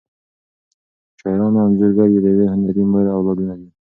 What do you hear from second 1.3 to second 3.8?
او انځورګر د یوې هنري مور اولادونه دي.